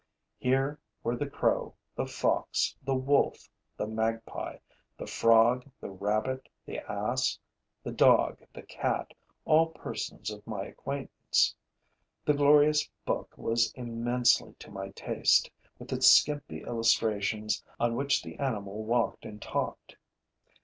[0.39, 4.57] Here were the crow, the fox, the wolf, the magpie,
[4.97, 7.37] the frog, the rabbit, the ass,
[7.83, 9.13] the dog, the cat:
[9.45, 11.53] all persons of my acquaintance.
[12.25, 18.39] The glorious book was immensely to my taste, with its skimpy illustrations on which the
[18.39, 19.97] animal walked and talked.